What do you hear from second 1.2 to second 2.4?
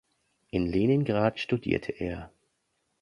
studierte er.